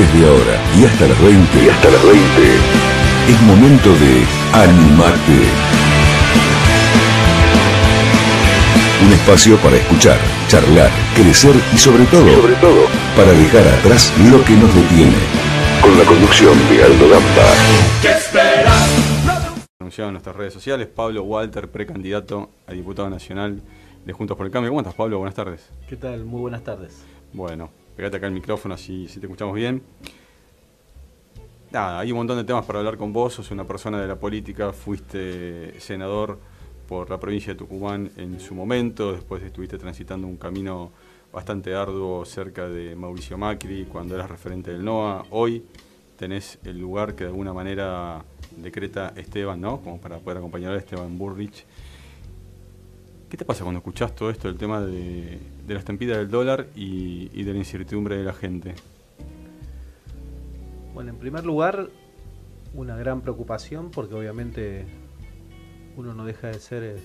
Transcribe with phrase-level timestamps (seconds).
[0.00, 1.62] Desde ahora y hasta las 20.
[1.62, 2.20] Y hasta las 20.
[3.28, 4.24] Es momento de
[4.54, 5.44] Animate.
[9.04, 10.18] Un espacio para escuchar,
[10.48, 15.20] charlar, crecer y sobre todo, sobre todo, para dejar atrás lo que nos detiene.
[15.82, 17.52] Con la conducción de Aldo Gamba.
[18.00, 19.66] ¿Qué esperas?
[19.80, 23.60] Anunciado en nuestras redes sociales, Pablo Walter, precandidato a diputado nacional
[24.06, 24.70] de Juntos por el Cambio.
[24.70, 25.18] ¿Cómo estás, Pablo?
[25.18, 25.68] Buenas tardes.
[25.86, 26.24] ¿Qué tal?
[26.24, 27.04] Muy buenas tardes.
[27.34, 27.68] Bueno,
[28.00, 29.82] pegate acá el micrófono así si te escuchamos bien.
[31.70, 34.16] Nada, hay un montón de temas para hablar con vos, sos una persona de la
[34.16, 36.38] política, fuiste senador
[36.88, 40.92] por la provincia de Tucumán en su momento, después estuviste transitando un camino
[41.30, 45.26] bastante arduo cerca de Mauricio Macri cuando eras referente del NOA.
[45.28, 45.62] Hoy
[46.16, 48.24] tenés el lugar que de alguna manera
[48.56, 49.82] decreta Esteban, ¿no?
[49.82, 51.66] Como para poder acompañar a Esteban Burrich.
[53.30, 55.38] ¿Qué te pasa cuando escuchás todo esto, el tema de,
[55.68, 58.74] la estampida del dólar y, de la incertidumbre de la gente?
[60.92, 61.90] Bueno, en primer lugar,
[62.74, 64.84] una gran preocupación porque obviamente
[65.96, 66.96] uno no deja de ser eh,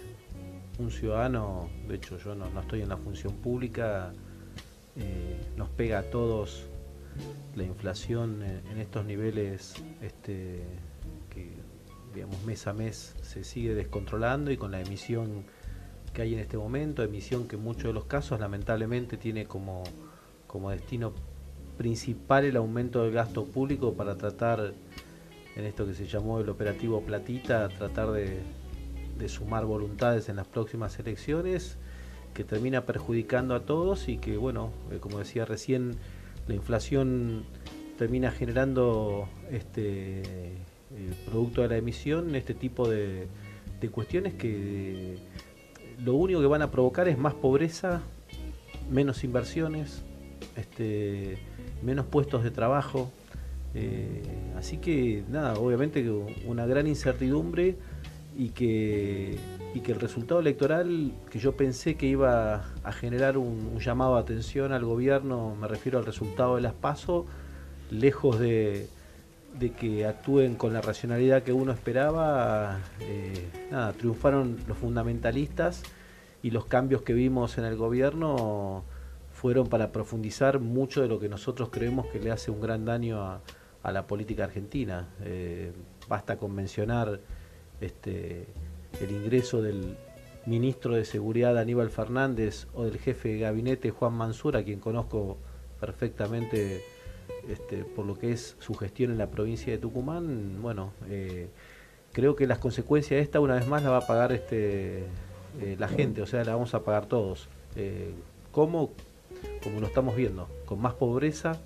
[0.80, 4.12] un ciudadano, de hecho yo no, estoy en la función pública,
[4.96, 6.66] eh, nos pega a todos
[7.56, 10.64] la inflación en, estos niveles este,
[11.30, 11.52] que
[12.16, 15.46] digamos mes a mes se sigue descontrolando y con la emisión
[16.16, 19.84] que hay en este momento, emisión que en muchos de los casos lamentablemente tiene como,
[20.48, 21.14] como destino
[21.78, 24.74] principal el aumento del gasto público para tratar,
[25.56, 28.40] en esto que se llamó el operativo Platita, tratar de,
[29.28, 31.78] sumar voluntades en las próximas elecciones,
[32.34, 35.96] que termina perjudicando a todos y que, bueno, eh, como decía recién,
[36.48, 37.44] la inflación
[37.98, 40.56] termina generando este eh,
[41.26, 43.28] producto de la emisión este tipo de,
[43.80, 45.18] de cuestiones que
[46.04, 48.02] lo único que van a provocar es más pobreza,
[48.90, 50.04] menos inversiones,
[50.56, 51.38] este,
[51.84, 53.12] menos puestos de trabajo.
[53.74, 54.22] Eh,
[54.58, 56.10] así que nada, obviamente
[56.46, 57.76] una gran incertidumbre
[58.38, 59.38] y que,
[59.74, 64.22] y que el resultado electoral que yo pensé que iba a generar un, llamado de
[64.22, 67.26] atención al gobierno, me refiero al resultado de las PASO,
[67.92, 68.88] lejos de,
[69.60, 75.84] de que actúen con la racionalidad que uno esperaba, eh, nada, triunfaron los fundamentalistas
[76.44, 78.84] y los cambios que vimos en el gobierno
[79.32, 83.22] fueron para profundizar mucho de lo que nosotros creemos que le hace un gran daño
[83.22, 83.42] a,
[83.92, 85.10] la política argentina.
[85.24, 85.72] Eh,
[86.10, 87.20] basta con mencionar
[87.82, 88.48] este,
[89.00, 89.96] el ingreso del
[90.48, 95.38] ministro de Seguridad Aníbal Fernández o del jefe de gabinete Juan Mansur, a quien conozco
[95.80, 96.82] perfectamente
[97.50, 101.48] este, por lo que es su gestión en la provincia de Tucumán, bueno, eh,
[102.12, 105.04] creo que las consecuencias de esta una vez más la va a pagar este,
[105.62, 107.48] eh, la gente, o sea, la vamos a pagar todos.
[107.76, 108.14] Eh,
[108.52, 108.92] ¿Cómo?
[109.64, 111.60] Como lo estamos viendo, con más pobreza,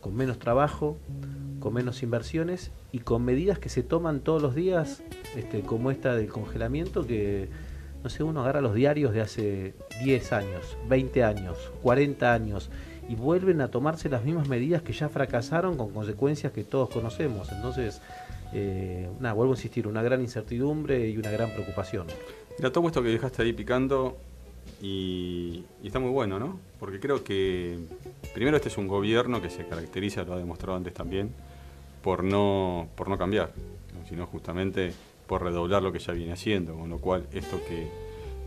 [0.00, 0.96] con menos trabajo,
[1.58, 5.02] con menos inversiones y con medidas que se toman todos los días,
[5.36, 7.48] este, como esta del congelamiento, que
[8.02, 12.70] no sé, uno agarra los diarios de hace 10 años, 20 años, 40 años
[13.08, 17.50] y vuelven a tomarse las mismas medidas que ya fracasaron con consecuencias que todos conocemos.
[17.50, 18.02] Entonces,
[18.52, 22.06] eh, nada, vuelvo a insistir, una gran incertidumbre y una gran preocupación.
[22.58, 24.18] Mira, todo esto que dejaste ahí picando
[24.82, 26.60] y, está muy bueno, ¿no?
[26.78, 27.78] Porque creo que
[28.34, 31.30] primero este es un gobierno que se caracteriza, lo ha demostrado antes también,
[32.02, 33.52] por no, por no cambiar,
[34.08, 34.92] sino justamente
[35.26, 37.88] por redoblar lo que ya viene haciendo, con lo cual esto que,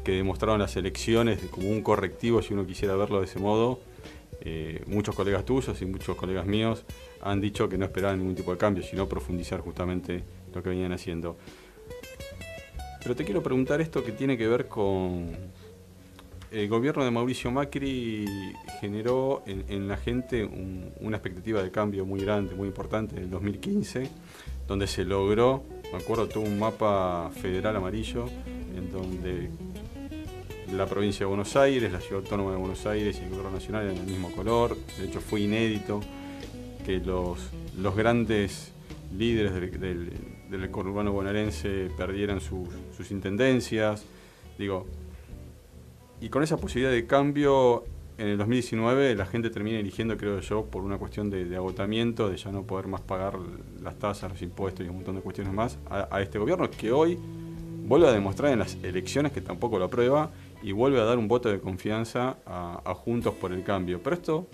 [0.03, 3.79] que demostraron las elecciones como un correctivo, si uno quisiera verlo de ese modo,
[4.41, 6.83] eh, muchos colegas tuyos y muchos colegas míos
[7.21, 10.91] han dicho que no esperaban ningún tipo de cambio, sino profundizar justamente lo que venían
[10.91, 11.37] haciendo.
[13.03, 15.35] Pero te quiero preguntar esto que tiene que ver con
[16.51, 18.25] el gobierno de Mauricio Macri
[18.81, 20.43] generó en, la gente
[20.99, 24.09] una expectativa de cambio muy grande, muy importante en el 2015,
[24.67, 28.25] donde se logró, me acuerdo, todo un mapa federal amarillo,
[28.75, 29.49] en donde
[30.71, 33.83] la provincia de Buenos Aires, la ciudad autónoma de Buenos Aires y el gobierno nacional
[33.83, 34.77] eran del mismo color.
[34.97, 35.99] De hecho, fue inédito
[36.85, 37.39] que los,
[37.77, 38.71] los grandes
[39.17, 40.11] líderes del,
[40.49, 44.05] del, conurbano bonaerense perdieran sus, intendencias.
[44.57, 44.87] Digo,
[46.21, 47.83] y con esa posibilidad de cambio,
[48.17, 52.37] en el 2019 la gente termina eligiendo, creo yo, por una cuestión de, agotamiento, de
[52.37, 53.33] ya no poder más pagar
[53.81, 56.91] las tasas, los impuestos y un montón de cuestiones más, a, a este gobierno que
[56.93, 57.17] hoy
[57.83, 60.31] vuelve a demostrar en las elecciones que tampoco lo aprueba
[60.63, 64.01] y vuelve a dar un voto de confianza a, Juntos por el Cambio.
[64.03, 64.47] Pero esto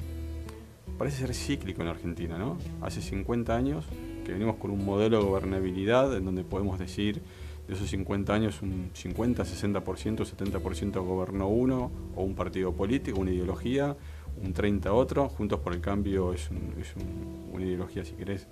[0.98, 2.58] parece ser cíclico en Argentina, ¿no?
[2.82, 3.86] Hace 50 años
[4.26, 7.22] que venimos con un modelo de gobernabilidad en donde podemos decir
[7.68, 13.32] de esos 50 años un 50, 60%, 70% gobernó uno o un partido político, una
[13.32, 13.96] ideología,
[14.42, 15.28] un 30 otro.
[15.30, 16.50] Juntos por el Cambio es,
[17.52, 18.48] una ideología, si querés,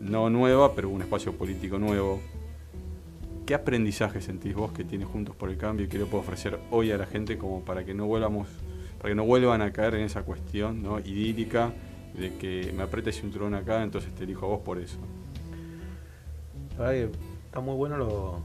[0.00, 2.20] no nueva, pero un espacio político nuevo.
[3.46, 6.60] ¿Qué aprendizaje sentís vos que tiene Juntos por el Cambio y qué le puedo ofrecer
[6.70, 8.46] hoy a la gente como para que no volvamos,
[8.98, 11.00] para que no vuelvan a caer en esa cuestión ¿no?
[11.00, 11.72] idílica
[12.14, 14.98] de que me apriete un trono acá, entonces te elijo a vos por eso?
[17.44, 18.40] está muy bueno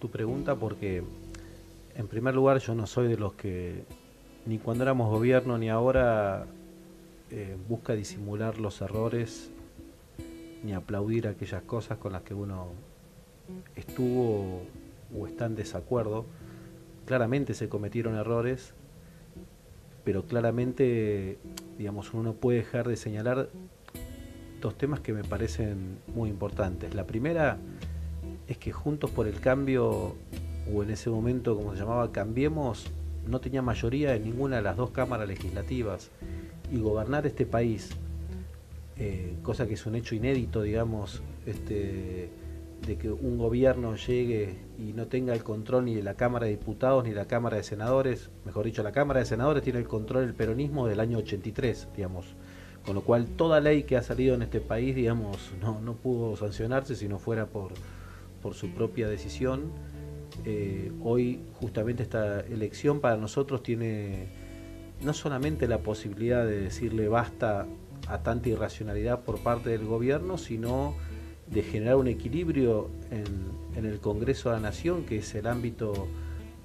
[0.00, 1.02] tu pregunta porque
[1.94, 3.84] en primer lugar yo no soy de los que
[4.46, 6.46] ni cuando éramos gobierno ni ahora
[7.30, 9.50] eh, busca disimular los errores
[10.64, 12.72] ni aplaudir aquellas cosas con las que uno
[13.76, 14.62] estuvo
[15.18, 16.26] o está en desacuerdo.
[17.06, 18.74] Claramente se cometieron errores,
[20.04, 21.38] pero claramente,
[21.78, 23.48] digamos, uno no puede dejar de señalar
[24.60, 26.94] dos temas que me parecen muy importantes.
[26.94, 27.58] La primera
[28.48, 30.14] es que Juntos por el Cambio,
[30.72, 32.90] o en ese momento como se llamaba Cambiemos,
[33.26, 36.10] no tenía mayoría en ninguna de las dos cámaras legislativas.
[36.70, 37.90] Y gobernar este país,
[38.96, 42.30] eh, cosa que es un hecho inédito, digamos, este,
[42.86, 46.52] de que un gobierno llegue y no tenga el control ni de la Cámara de
[46.52, 49.86] Diputados ni de la Cámara de Senadores, mejor dicho, la Cámara de Senadores tiene el
[49.86, 52.34] control del peronismo del año 83, digamos.
[52.84, 56.36] Con lo cual toda ley que ha salido en este país, digamos, no, no pudo
[56.36, 57.72] sancionarse si no fuera por,
[58.42, 59.70] por su propia decisión.
[60.44, 64.26] Eh, hoy justamente esta elección para nosotros tiene
[65.00, 67.66] no solamente la posibilidad de decirle basta
[68.08, 70.96] a tanta irracionalidad por parte del gobierno, sino
[71.52, 76.08] de generar un equilibrio en, el Congreso de la Nación, que es el ámbito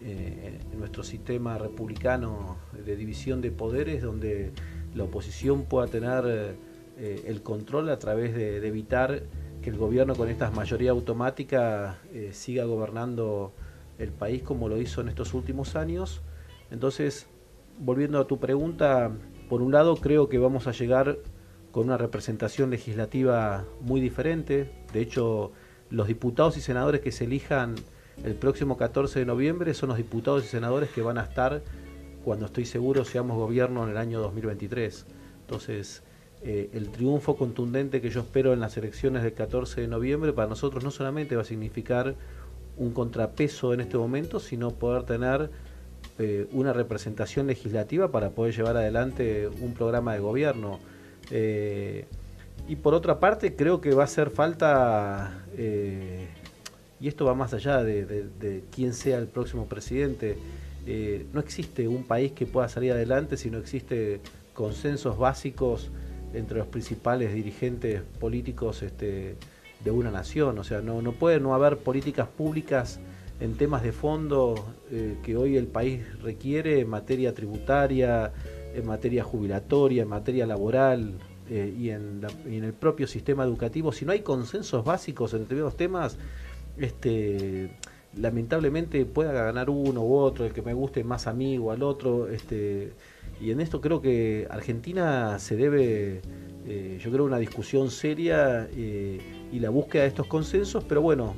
[0.02, 4.52] eh, en nuestro sistema republicano de división de poderes, donde
[4.94, 6.56] la oposición pueda tener
[6.98, 9.24] eh, el control a través de, evitar
[9.62, 13.54] que el gobierno con esta mayoría automática eh, siga gobernando
[14.00, 16.22] el país como lo hizo en estos últimos años.
[16.72, 17.28] Entonces,
[17.80, 19.12] volviendo a tu pregunta,
[19.50, 21.18] por un lado creo que vamos a llegar
[21.78, 24.68] con una representación legislativa muy diferente.
[24.94, 25.52] De hecho,
[25.92, 27.76] los diputados y senadores que se elijan
[28.24, 31.62] el próximo 14 de noviembre son los diputados y senadores que van a estar
[32.26, 35.06] cuando estoy seguro seamos gobierno en el año 2023.
[35.42, 36.02] Entonces,
[36.42, 40.50] eh, el triunfo contundente que yo espero en las elecciones del 14 de noviembre para
[40.50, 42.16] nosotros no solamente va a significar
[42.76, 45.52] un contrapeso en este momento, sino poder tener
[46.18, 50.80] eh, una representación legislativa para poder llevar adelante un programa de gobierno.
[51.32, 52.06] Eh,
[52.68, 56.28] y por otra parte, creo que va a hacer falta, eh,
[57.00, 60.38] y esto va más allá de, quién sea el próximo presidente,
[60.86, 64.22] eh, no existe un país que pueda salir adelante si no existe
[64.54, 65.92] consensos básicos
[66.34, 69.36] entre los principales dirigentes políticos este,
[69.84, 70.58] de una nación.
[70.60, 73.00] O sea, no, puede no haber políticas públicas
[73.40, 74.74] en temas de fondo
[75.24, 78.34] que hoy el país requiere en materia tributaria,
[78.78, 81.14] en materia jubilatoria, en materia laboral
[81.50, 86.18] eh, y, en el propio sistema educativo, si no hay consensos básicos entre los temas,
[86.78, 87.72] este,
[88.16, 92.94] lamentablemente pueda ganar uno u otro, el que me guste más amigo al otro, este,
[93.42, 96.22] y en esto creo que Argentina se debe,
[96.66, 99.20] eh, yo creo, una discusión seria eh,
[99.52, 101.36] y la búsqueda de estos consensos, pero bueno,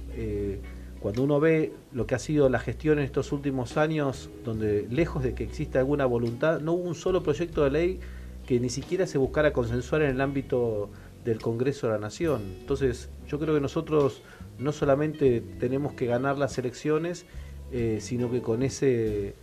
[1.00, 5.24] cuando uno ve lo que ha sido la gestión en estos últimos años, donde lejos
[5.24, 8.00] de que exista alguna voluntad, no hubo un solo proyecto de ley
[8.46, 10.90] que ni siquiera se buscara consensuar en el ámbito
[11.24, 12.41] del Congreso de la Nación.
[12.60, 14.22] Entonces, yo creo que nosotros
[14.58, 17.25] no solamente tenemos que ganar las elecciones,
[17.72, 19.36] eh, sino que con ese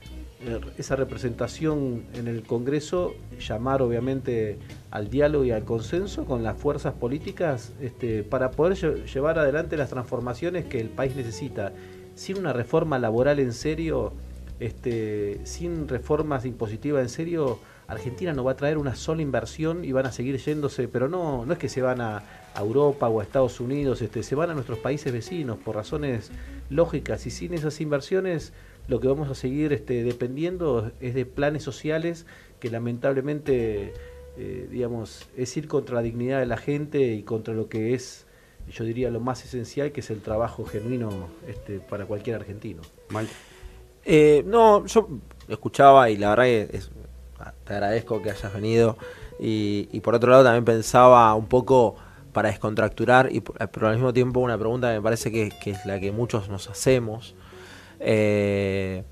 [0.78, 4.58] esa representación en el Congreso, llamar obviamente
[4.90, 9.90] al diálogo y al consenso con las fuerzas políticas este, para poder llevar adelante las
[9.90, 11.72] transformaciones que el país necesita.
[12.14, 14.12] Sin una reforma laboral en serio,
[14.58, 19.92] este, sin reformas impositivas en serio, Argentina no va a traer una sola inversión y
[19.92, 22.22] van a seguir yéndose, pero no, no es que se van a,
[22.58, 26.30] Europa o a Estados Unidos, este, se van a nuestros países vecinos por razones
[26.70, 28.54] lógicas y sin esas inversiones
[28.88, 32.26] lo que vamos a seguir este, dependiendo es de planes sociales
[32.60, 33.92] que lamentablemente,
[34.36, 38.26] eh, digamos, es ir contra la dignidad de la gente y contra lo que es,
[38.70, 42.82] yo diría, lo más esencial, que es el trabajo genuino este, para cualquier argentino.
[44.04, 45.08] Eh, no, yo
[45.48, 46.80] escuchaba y la verdad que
[47.64, 48.96] te agradezco que hayas venido
[49.38, 51.96] y, por otro lado también pensaba un poco
[52.32, 55.84] para descontracturar y pero al mismo tiempo una pregunta que me parece que, que es
[55.86, 57.34] la que muchos nos hacemos
[58.00, 59.02] eh,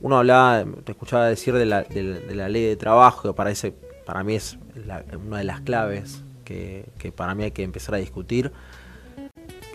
[0.00, 1.82] uno hablaba, te escuchaba decir de la,
[2.48, 3.72] ley de trabajo, que parece,
[4.06, 4.58] para mí es
[5.26, 8.52] una de las claves que, para mí hay que empezar a discutir.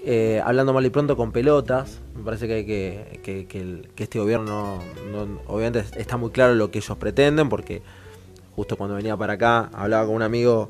[0.07, 4.79] Eh, hablando mal y pronto con pelotas, me parece que, hay que, que, este gobierno,
[5.47, 7.81] obviamente está muy claro lo que ellos pretenden, porque
[8.55, 10.69] justo cuando venía para acá, hablaba con un amigo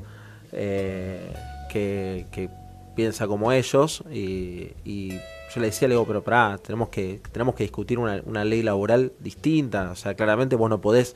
[0.52, 1.32] eh,
[1.70, 2.48] que,
[2.94, 5.18] piensa como ellos y,
[5.54, 8.62] yo le decía, le digo, pero pará, tenemos que, tenemos que discutir una, una ley
[8.62, 11.14] laboral distinta, o sea, claramente vos no podés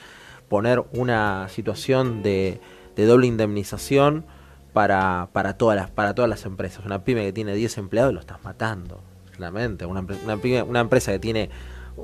[0.49, 2.61] poner una situación de,
[2.97, 4.25] de doble indemnización
[4.73, 6.85] para, para, todas las, para todas las empresas.
[6.85, 9.01] Una pyme que tiene 10 empleados lo estás matando,
[9.37, 9.87] claramente.
[9.87, 11.51] Una, una, una empresa que tiene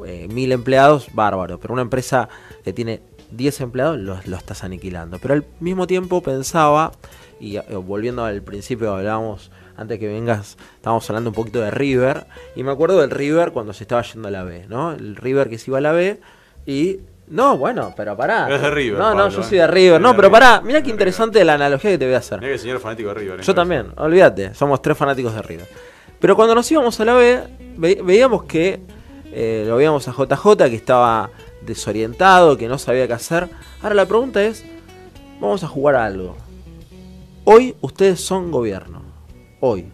[0.06, 1.58] eh, mil empleados, bárbaro.
[1.58, 2.28] Pero una empresa
[2.64, 3.02] que tiene
[3.32, 5.18] 10 empleados lo, lo, estás aniquilando.
[5.18, 6.92] Pero al mismo tiempo pensaba,
[7.40, 12.26] y eh, volviendo al principio hablábamos, antes que vengas, estábamos hablando un poquito de River.
[12.54, 14.92] Y me acuerdo del River cuando se estaba yendo a la B, ¿no?
[14.92, 16.20] El River que se iba a la B
[16.66, 18.48] y no, bueno, pero pará.
[18.54, 18.98] Es de River.
[18.98, 20.00] No, no, yo soy de River.
[20.00, 22.38] No, pero pará, mira qué interesante la analogía que te voy a hacer.
[22.38, 23.40] Mira que el señor fanático de River.
[23.40, 25.66] Yo también, olvídate, somos tres fanáticos de River.
[26.20, 27.42] Pero cuando nos íbamos a la B,
[27.76, 28.80] veíamos que
[29.32, 31.30] eh, lo veíamos a JJ que estaba
[31.62, 33.48] desorientado, que no sabía qué hacer.
[33.82, 34.64] Ahora la pregunta es,
[35.40, 36.36] vamos a jugar a algo.
[37.44, 39.05] Hoy ustedes son gobierno.
[39.60, 39.86] Hoy,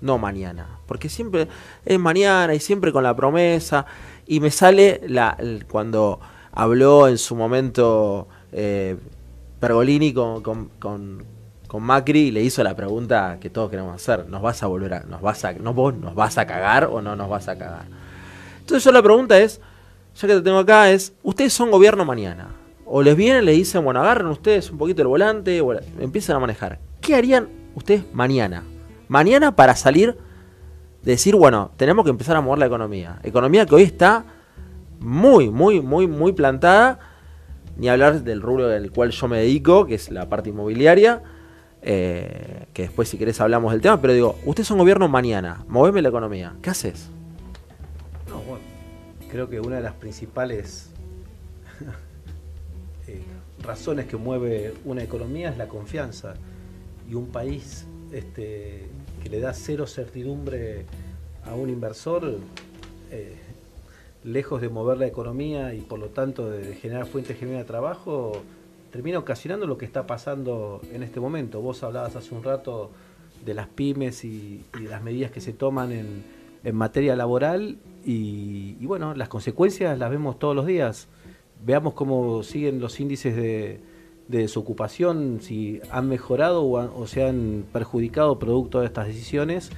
[0.00, 0.78] no mañana.
[0.86, 1.48] Porque siempre
[1.84, 3.86] es mañana y siempre con la promesa.
[4.26, 5.36] Y me sale la,
[5.70, 6.20] cuando
[6.52, 8.96] habló en su momento eh,
[9.58, 14.28] Pergolini con, con, con, Macri y le hizo la pregunta que todos queremos hacer.
[14.28, 17.00] ¿Nos vas a volver a, nos vas a, no vos nos vas a cagar o
[17.00, 17.86] no nos vas a cagar?
[18.58, 19.60] Entonces yo la pregunta es,
[20.16, 22.56] ya que te tengo acá, es, ustedes son gobierno mañana.
[22.86, 26.40] O les vienen, le dicen, bueno, agarren ustedes un poquito el volante, o empiezan a
[26.40, 26.80] manejar.
[27.00, 28.64] ¿Qué harían ustedes mañana?
[29.10, 30.16] Mañana para salir,
[31.02, 33.18] decir, bueno, tenemos que empezar a mover la economía.
[33.24, 34.24] Economía que hoy está
[35.00, 37.00] muy, muy, muy, muy plantada.
[37.76, 41.24] Ni hablar del rubro del cual yo me dedico, que es la parte inmobiliaria.
[41.82, 44.00] Eh, que después, si querés, hablamos del tema.
[44.00, 45.64] Pero digo, ustedes son gobierno mañana.
[45.66, 46.54] Moveme la economía.
[46.62, 47.08] ¿Qué haces?
[48.28, 48.64] No, bueno,
[49.28, 50.92] creo que una de las principales
[53.08, 53.24] eh,
[53.60, 56.34] razones que mueve una economía es la confianza.
[57.08, 58.88] Y un país este,
[59.22, 60.86] que le da cero certidumbre
[61.44, 62.38] a un inversor.
[63.10, 63.36] Eh,
[64.24, 68.42] lejos de mover la economía y por lo tanto de generar fuentes genuinas de trabajo,
[68.92, 71.60] termina ocasionando lo que está pasando en este momento.
[71.60, 72.90] Vos hablabas hace un rato
[73.44, 76.40] de las pymes y, las medidas que se toman en,
[76.74, 81.08] materia laboral y, bueno, las consecuencias las vemos todos los días.
[81.64, 83.80] Veamos cómo siguen los índices de,
[84.30, 89.70] desocupación, si han mejorado o, se han perjudicado producto de estas decisiones.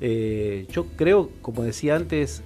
[0.00, 2.42] Eh, yo creo, como decía antes,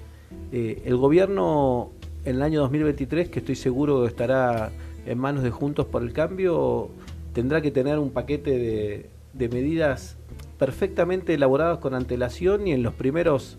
[0.52, 1.90] eh, el gobierno
[2.24, 4.70] en el año 2023, que estoy seguro estará
[5.06, 6.90] en manos de Juntos por el Cambio,
[7.32, 10.16] tendrá que tener un paquete de, medidas
[10.58, 13.56] perfectamente elaboradas con antelación y en los primeros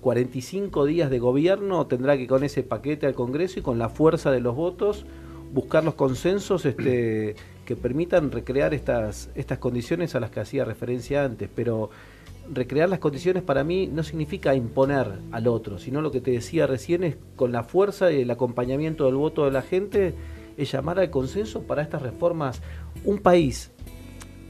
[0.00, 3.90] 45 eh, días de gobierno tendrá que con ese paquete al Congreso y con la
[3.90, 5.04] fuerza de los votos
[5.52, 11.24] buscar los consensos este, que permitan recrear estas, estas condiciones a las que hacía referencia
[11.24, 11.48] antes.
[11.54, 11.90] Pero
[12.52, 16.66] recrear las condiciones para mí no significa imponer al otro, sino lo que te decía
[16.66, 20.14] recién es con la fuerza y el acompañamiento del voto de la gente,
[20.56, 22.60] es llamar al consenso para estas reformas.
[23.04, 23.70] Un país,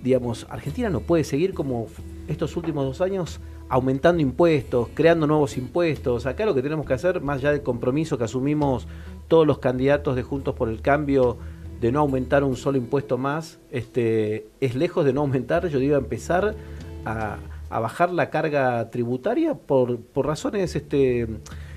[0.03, 1.87] digamos, Argentina no puede seguir como
[2.29, 6.27] estos últimos dos años aumentando impuestos, creando nuevos impuestos.
[6.27, 8.87] Acá lo que tenemos que hacer, más allá del compromiso que asumimos
[9.33, 11.39] todos los candidatos de Juntos por el Cambio,
[11.81, 15.97] de no aumentar un solo impuesto más, este, es lejos de no aumentar, yo digo,
[15.97, 16.55] empezar
[17.07, 17.39] a,
[17.71, 21.27] a bajar la carga tributaria por, por razones este,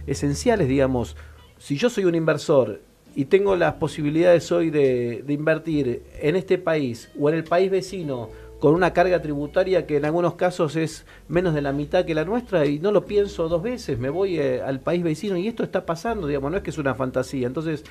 [0.06, 1.16] esenciales, digamos.
[1.58, 2.82] Si yo soy un inversor
[3.16, 8.32] y tengo las posibilidades hoy de, invertir en este país o en el país vecino
[8.60, 12.26] con una carga tributaria que en algunos casos es menos de la mitad que la
[12.26, 15.64] nuestra y no lo pienso dos veces, me voy eh, al país vecino y esto
[15.64, 17.48] está pasando, digamos, no es que es una fantasía.
[17.48, 17.84] Entonces,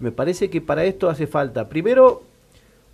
[0.00, 2.22] me parece que para esto hace falta, primero,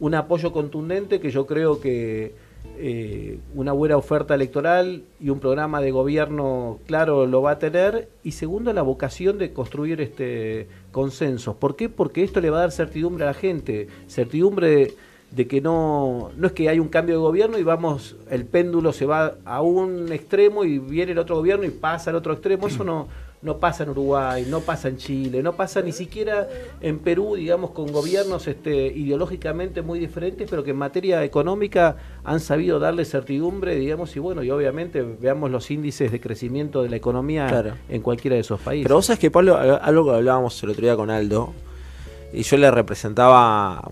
[0.00, 2.34] un apoyo contundente que yo creo que
[2.80, 8.08] eh, una buena oferta electoral y un programa de gobierno claro lo va a tener
[8.22, 11.56] y segundo la vocación de construir este consenso.
[11.56, 11.88] ¿Por qué?
[11.88, 14.94] Porque esto le va a dar certidumbre a la gente, certidumbre
[15.30, 18.92] de, que no, no es que hay un cambio de gobierno y vamos, el péndulo
[18.92, 22.66] se va a un extremo y viene el otro gobierno y pasa al otro extremo,
[22.66, 23.08] eso no,
[23.40, 26.48] no pasa en Uruguay, no pasa en Chile, no pasa ni siquiera
[26.80, 32.40] en Perú, digamos, con gobiernos este, ideológicamente muy diferentes, pero que en materia económica han
[32.40, 36.96] sabido darle certidumbre, digamos, y bueno, y obviamente veamos los índices de crecimiento de la
[36.96, 38.84] economía en cualquiera de esos países.
[38.84, 41.52] Pero vos sabés que, Pablo, algo que hablábamos el otro día con Aldo,
[42.32, 43.82] y yo le representaba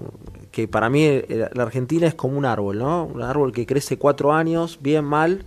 [0.57, 3.05] que para mí la Argentina es como un árbol, ¿no?
[3.05, 5.45] Un árbol que crece cuatro años, bien mal,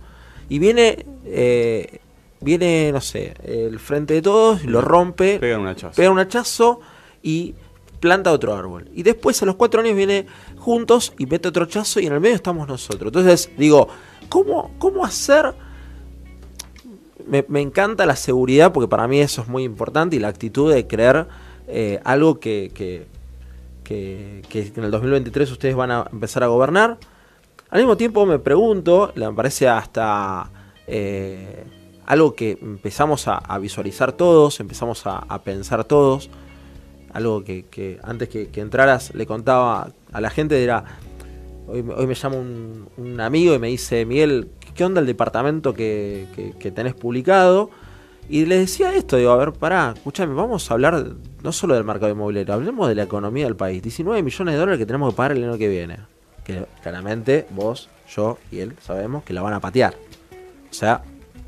[0.48, 1.04] y viene...
[1.24, 1.98] Eh,
[2.40, 5.96] viene, no sé, el frente de todos, lo rompe, pega un hachazo.
[5.96, 6.80] Pega un hachazo
[7.24, 7.56] y
[7.98, 8.88] planta otro árbol.
[8.94, 10.26] Y después a los cuatro años viene
[10.56, 13.08] juntos y mete otro chazo y en el medio estamos nosotros.
[13.08, 13.88] Entonces digo,
[14.28, 15.54] ¿cómo, cómo hacer?
[17.26, 20.86] Me, encanta la seguridad porque para mí eso es muy importante y la actitud de
[20.86, 21.26] creer
[21.66, 23.06] eh, algo que, que,
[23.90, 26.98] que, en el 2023 ustedes van a empezar a gobernar.
[27.70, 30.50] Al mismo tiempo me pregunto, me parece hasta
[30.86, 31.64] eh,
[32.06, 36.30] algo que empezamos a, visualizar todos, empezamos a pensar todos,
[37.12, 40.84] algo que, antes que, entraras le contaba a la gente, era,
[41.66, 46.26] hoy, me llama un, amigo y me dice, Miguel, ¿qué onda el departamento que,
[46.74, 47.70] tenés publicado?
[48.32, 51.04] Y le decía esto, digo, a ver, pará, escúchame, vamos a hablar
[51.42, 53.82] no solo del mercado inmobiliario, hablemos de la economía del país.
[53.82, 55.98] 19 millones de dólares que tenemos que pagar el año que viene.
[56.44, 59.96] Que claramente vos, yo y él sabemos que la van a patear.
[60.70, 61.02] O sea,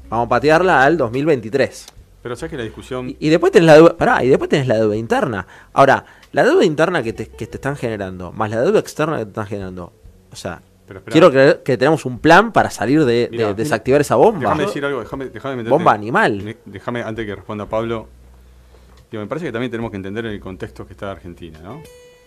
[0.09, 1.87] vamos a patearla al 2023.
[2.21, 3.15] Pero sabes que la discusión.
[3.17, 4.25] Y, después tenés la deuda.
[4.25, 5.47] y después tenés la deuda interna.
[5.75, 9.27] Ahora, la deuda interna que te, que te están generando, más la deuda externa que
[9.27, 9.93] te están generando.
[10.33, 10.61] O sea,
[11.07, 14.41] quiero creer que tenemos un plan para salir de, desactivar esa bomba.
[14.41, 16.57] Déjame decir algo, déjame, déjame Bomba animal.
[16.65, 18.09] Déjame, antes que responda Pablo.
[19.11, 21.83] me parece que también tenemos que entender el contexto que está Argentina, ¿no?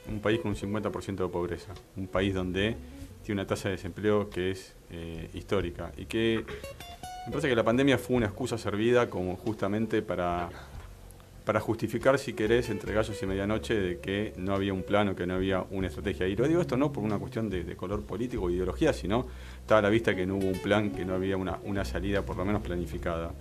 [0.07, 1.74] Un país con un 50% de pobreza.
[1.95, 2.75] Un país donde
[3.24, 6.45] tiene una tasa de desempleo que es eh, histórica y que
[7.25, 10.50] me parece que la pandemia fue una excusa servida como justamente para,
[11.45, 15.15] para justificar, si querés, entre gallos y medianoche, de que no había un plan o
[15.15, 16.27] que no había una estrategia.
[16.27, 19.27] Y lo digo esto no por una cuestión de, color político o ideología, sino
[19.61, 22.23] estaba a la vista que no hubo un plan, que no había una, una salida
[22.23, 23.31] por lo menos planificada.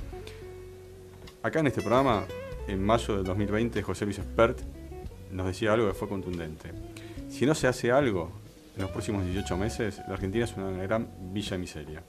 [1.42, 2.24] Acá en este programa,
[2.68, 4.60] en mayo del 2020, José Luis Espert
[5.32, 6.70] nos decía algo que fue contundente.
[7.30, 8.32] Si no se hace algo
[8.76, 12.02] en los próximos 18 meses, la Argentina es una gran villa miseria.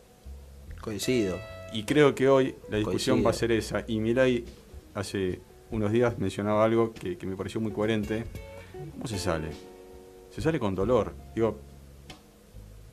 [0.81, 1.37] Coincido.
[1.73, 3.85] Y creo que hoy la discusión va a ser esa.
[3.87, 4.45] Y Milay
[4.93, 5.41] hace
[5.75, 8.25] unos días mencionaba algo que, me pareció muy coherente.
[8.93, 9.49] ¿Cómo se sale?
[10.31, 11.13] Se sale con dolor.
[11.33, 11.57] Digo,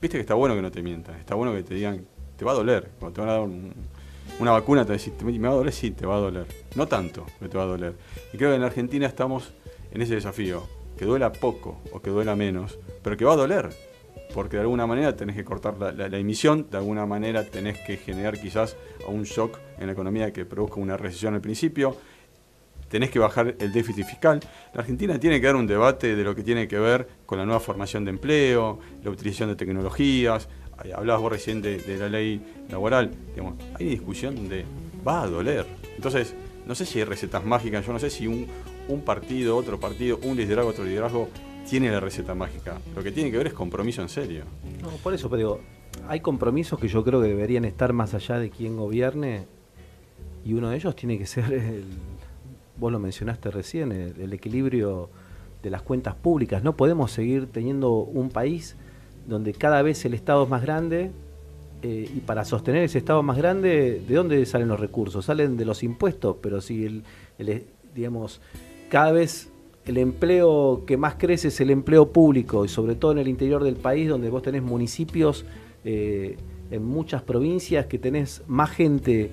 [0.00, 2.04] viste que está bueno que no te mientan, está bueno que te digan,
[2.36, 2.90] te va a doler.
[2.98, 3.48] Cuando te van a dar
[4.38, 5.72] una vacuna, te decir, ¿me va a doler?
[5.72, 6.46] Sí, te va a doler.
[6.74, 7.94] No tanto, pero te va a doler.
[8.32, 9.52] Y creo que en Argentina estamos
[9.92, 10.62] en ese desafío.
[10.96, 13.70] Que duela poco o que duela menos, pero que va a doler
[14.32, 18.40] porque de alguna manera tenés que cortar la, emisión, de alguna manera tenés que generar
[18.40, 21.96] quizás un shock en la economía que produzca una recesión al principio,
[22.92, 24.38] tenés que bajar el déficit fiscal.
[24.74, 27.46] La Argentina tiene que dar un debate de lo que tiene que ver con la
[27.46, 30.46] nueva formación de empleo, la utilización de tecnologías,
[30.94, 33.10] hablabas vos recién de, la ley laboral,
[33.78, 34.66] hay discusión donde
[35.06, 35.64] va a doler.
[35.96, 36.34] Entonces,
[36.66, 38.46] no sé si hay recetas mágicas, yo no sé si un,
[38.88, 41.30] un partido, otro partido, un liderazgo, otro liderazgo
[41.66, 42.78] tiene la receta mágica.
[42.94, 44.44] Lo que tiene que ver es compromiso en serio.
[44.82, 45.60] No, por eso, pero digo,
[46.08, 49.46] hay compromisos que yo creo que deberían estar más allá de quien gobierne
[50.44, 51.84] y uno de ellos tiene que ser, el,
[52.82, 55.08] vos lo mencionaste recién, el, equilibrio
[55.62, 56.64] de las cuentas públicas.
[56.64, 58.74] No podemos seguir teniendo un país
[59.28, 61.12] donde cada vez el Estado es más grande
[61.82, 65.24] eh, y para sostener ese Estado más grande, ¿de dónde salen los recursos?
[65.26, 67.04] Salen de los impuestos, pero si el,
[67.38, 68.40] el digamos,
[68.90, 69.52] cada vez
[69.86, 73.62] el empleo que más crece es el empleo público y sobre todo en el interior
[73.62, 75.44] del país donde vos tenés municipios
[75.84, 76.36] eh,
[76.72, 79.30] en muchas provincias que tenés más gente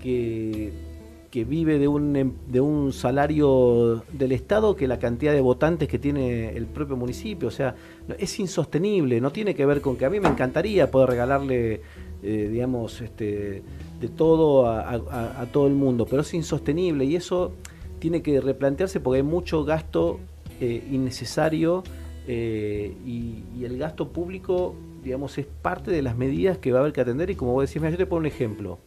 [0.00, 0.91] que,
[1.32, 5.88] que vive de un, em, de un salario del Estado que la cantidad de votantes
[5.88, 7.48] que tiene el propio municipio.
[7.48, 7.74] O sea,
[8.18, 11.80] es insostenible, no tiene que ver con que a mí me encantaría poder regalarle,
[12.22, 13.64] eh, digamos, este,
[14.00, 17.52] de todo a todo el mundo, pero es insostenible y eso
[17.98, 20.20] tiene que replantearse porque hay mucho gasto
[20.60, 21.82] eh, innecesario
[22.28, 26.92] eh, y, el gasto público, digamos, es parte de las medidas que va a haber
[26.92, 27.30] que atender.
[27.30, 28.78] Y como vos decís, yo te pongo un ejemplo.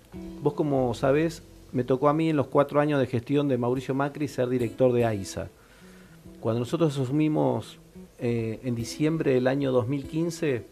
[0.42, 1.44] Vos, como sabés,
[1.76, 4.92] me tocó a mí en los cuatro años de gestión de Mauricio Macri ser director
[4.94, 5.50] de AISA.
[6.40, 7.78] Cuando nosotros asumimos
[8.18, 10.66] eh, en diciembre del año 2015,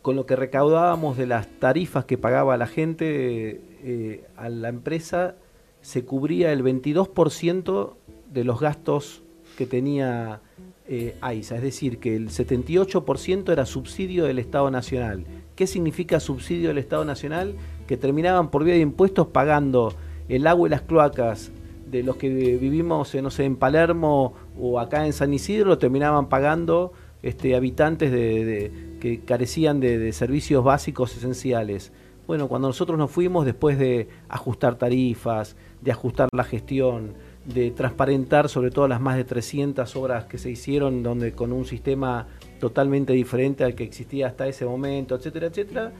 [0.00, 5.34] con lo que recaudábamos de las tarifas que pagaba la gente a la empresa,
[5.82, 7.94] se cubría el 22%
[8.32, 9.22] de los gastos
[9.58, 10.40] que tenía
[10.86, 15.24] eh, AISA, es decir, que el 78% era subsidio del Estado Nacional.
[15.56, 17.54] ¿Qué significa subsidio del Estado Nacional?
[17.86, 19.94] Que terminaban por vía de impuestos pagando
[20.28, 21.50] el agua y las cloacas
[21.90, 26.92] de los que vivimos, no sé, en Palermo o acá en San Isidro, terminaban pagando
[27.22, 31.92] este, habitantes de, que carecían de servicios básicos esenciales.
[32.26, 37.12] Bueno, cuando nosotros nos fuimos, después de ajustar tarifas, de ajustar la gestión,
[37.44, 41.66] de transparentar sobre todo las más de 300 obras que se hicieron, donde con un
[41.66, 42.26] sistema
[42.60, 45.92] totalmente diferente al que existía hasta ese momento, etcétera, etcétera,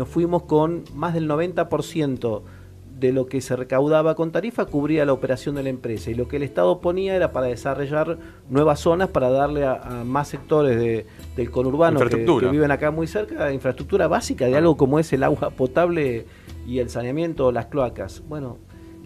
[0.00, 2.40] nos fuimos con más del 90%
[2.98, 6.26] de lo que se recaudaba con tarifa cubría la operación de la empresa y lo
[6.26, 8.16] que el Estado ponía era para desarrollar
[8.48, 11.04] nuevas zonas para darle a, más sectores de,
[11.36, 12.16] del conurbano que,
[12.50, 16.24] viven acá muy cerca infraestructura básica de algo como es el agua potable
[16.66, 18.22] y el saneamiento, las cloacas.
[18.26, 18.56] Bueno,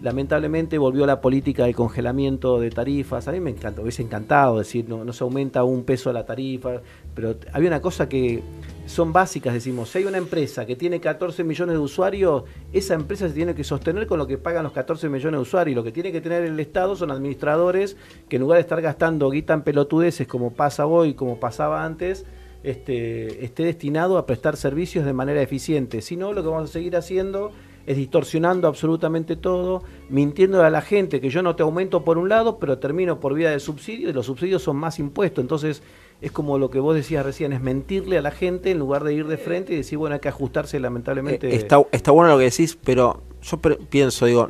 [0.01, 3.27] lamentablemente volvió la política del congelamiento de tarifas.
[3.27, 6.81] A mí me encanta, hubiese encantado decir, no, no se aumenta un peso la tarifa,
[7.13, 8.41] pero había una cosa que
[8.85, 13.27] son básicas, decimos, si hay una empresa que tiene 14 millones de usuarios, esa empresa
[13.27, 15.75] se tiene que sostener con lo que pagan los 14 millones de usuarios.
[15.75, 17.97] Lo que tiene que tener el Estado son administradores
[18.29, 22.25] que en lugar de estar gastando guita en pelotudeces como pasa hoy, como pasaba antes,
[22.63, 26.01] este, esté destinado a prestar servicios de manera eficiente.
[26.01, 27.51] Si no, lo que vamos a seguir haciendo
[27.85, 32.29] es distorsionando absolutamente todo, mintiendo a la gente que yo no te aumento por un
[32.29, 35.43] lado, pero termino por vía de subsidio y los subsidios son más impuestos.
[35.43, 35.83] Entonces,
[36.25, 39.13] es como lo que vos decías recién, es mentirle a la gente en lugar de
[39.13, 41.51] ir de frente y decir, bueno, hay que ajustarse lamentablemente.
[41.51, 44.49] Eh, está, está bueno lo que decís, pero yo pienso, digo,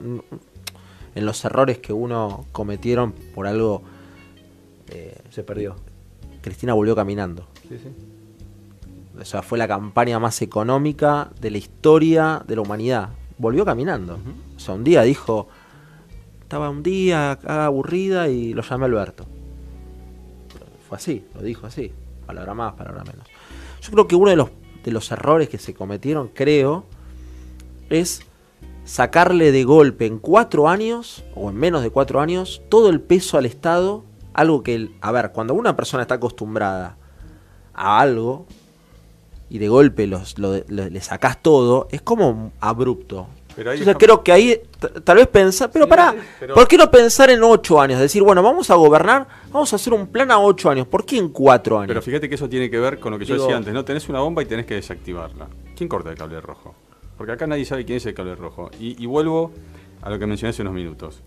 [1.16, 3.82] en los errores que uno cometieron por algo...
[4.88, 5.76] Eh, se perdió.
[6.42, 7.46] Cristina volvió caminando.
[7.68, 7.90] Sí, sí.
[9.20, 13.10] O sea, fue la campaña más económica de la historia de la humanidad.
[13.38, 14.18] Volvió caminando.
[14.56, 15.50] O sea, un día dijo,
[16.42, 19.26] estaba un día aburrida y lo llamé Alberto
[20.88, 21.92] fue así, lo dijo así,
[22.26, 23.28] palabra más, palabra menos.
[23.82, 24.50] Yo creo que uno de los,
[24.84, 26.86] de los errores que se cometieron, creo,
[27.90, 28.22] es
[28.84, 33.38] sacarle de golpe en cuatro años, o en menos de cuatro años, todo el peso
[33.38, 36.98] al Estado, algo que, a ver, cuando una persona está acostumbrada
[37.74, 38.46] a algo,
[39.50, 43.28] y de golpe los, le sacás todo, es como abrupto.
[43.58, 44.62] Entonces creo que ahí
[45.04, 48.00] tal vez pensar, pero para pará, ¿por qué no pensar en ocho años?
[48.00, 51.18] Decir, bueno, vamos a gobernar, vamos a hacer un plan a ocho años, ¿por qué
[51.18, 51.88] en cuatro años?
[51.88, 53.86] Pero fíjate que eso tiene que ver con lo que yo decía antes, ¿no?
[53.86, 55.48] Tenés una bomba y tenés que desactivarla.
[55.76, 56.76] ¿Quién corta el cable rojo?
[57.18, 58.70] Porque acá nadie sabe quién es el cable rojo.
[58.80, 59.54] Y, vuelvo
[60.02, 61.22] a lo que mencioné hace unos minutos.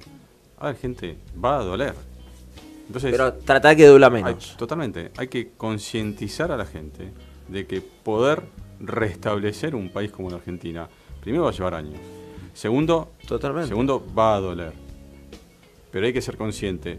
[0.58, 1.94] A ver, gente, va a doler.
[2.86, 4.56] Entonces, pero tratar que duela menos.
[4.56, 5.12] totalmente.
[5.16, 7.10] Hay que concientizar a la gente
[7.48, 8.42] de que poder
[8.80, 10.88] restablecer un país como la Argentina,
[11.20, 11.98] primero va a llevar años
[12.58, 13.68] Segundo, Totalmente.
[13.68, 14.72] segundo, va a doler.
[15.92, 16.98] Pero hay que ser consciente.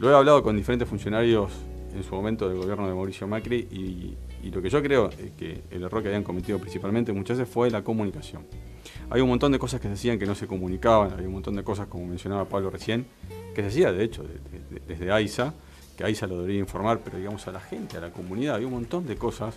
[0.00, 1.52] Lo he hablado con diferentes funcionarios
[1.94, 5.62] en su momento del gobierno de Mauricio Macri y, lo que yo creo es que
[5.70, 8.42] el error que habían cometido principalmente muchas veces fue la comunicación.
[9.10, 11.54] Hay un montón de cosas que se decían que no se comunicaban, hay un montón
[11.54, 13.06] de cosas, como mencionaba Pablo recién,
[13.54, 14.24] que se hacía de hecho
[14.88, 15.54] desde AISA,
[15.96, 18.74] que AISA lo debería informar, pero digamos a la gente, a la comunidad, había un
[18.74, 19.54] montón de cosas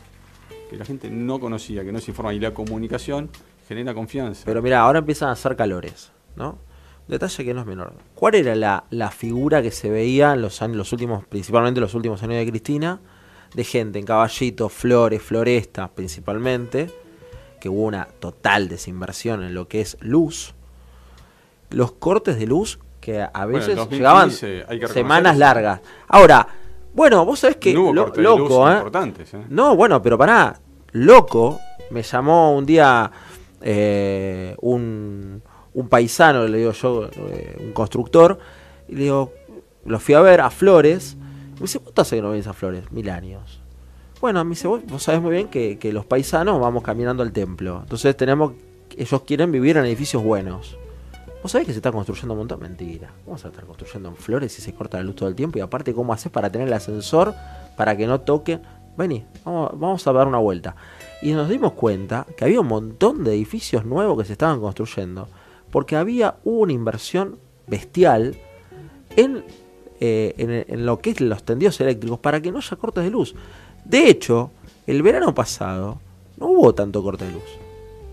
[0.69, 2.35] que la gente no conocía, que no se informaba.
[2.35, 3.31] Y la comunicación
[3.67, 4.43] genera confianza.
[4.45, 6.57] Pero mira, ahora empiezan a hacer calores, ¿no?
[7.07, 7.93] Detalle que no es menor.
[8.15, 12.21] ¿Cuál era la, figura que se veía en los años, los últimos, principalmente los últimos
[12.23, 12.99] años de Cristina,
[13.53, 16.91] de gente en caballitos, flores, florestas principalmente,
[17.61, 20.53] que hubo una total desinversión en lo que es luz,
[21.69, 25.79] los cortes de luz que a veces llegaban semanas largas.
[26.09, 26.45] Ahora,
[26.93, 28.83] bueno, vos sabés que loco, ¿eh?
[29.33, 29.45] ¿eh?
[29.49, 30.59] No, bueno, pero pará,
[30.91, 33.09] loco, me llamó un día
[33.61, 35.41] eh, un,
[35.89, 38.39] paisano, le digo yo, eh, un constructor,
[38.87, 39.33] y le digo,
[39.85, 41.15] lo fui a ver a Flores,
[41.55, 42.91] me dice, ¿cuánto hace que no ves a Flores?
[42.91, 43.61] Mil años.
[44.21, 48.15] Bueno, me dice, vos, sabés muy bien que, los paisanos vamos caminando al templo, entonces
[48.17, 48.53] tenemos,
[48.95, 50.77] ellos quieren vivir en edificios buenos.
[51.43, 52.59] ¿Vos sabés que se está construyendo un montón?
[52.59, 53.13] Mentira.
[53.25, 55.59] Vamos a estar construyendo en flores y se corta la luz todo el tiempo.
[55.59, 57.35] Y aparte, ¿cómo haces para tener el ascensor
[57.77, 58.59] para que no toque?
[58.97, 60.75] Vení, vamos, vamos a dar una vuelta
[61.21, 65.27] y nos dimos cuenta que había un montón de edificios nuevos que se estaban construyendo
[65.71, 68.35] porque había una inversión bestial
[69.15, 69.43] en,
[69.99, 73.35] eh, en, lo que es los tendidos eléctricos para que no haya cortes de luz.
[73.83, 74.51] De hecho,
[74.85, 75.99] el verano pasado
[76.37, 77.43] no hubo tanto corte de luz.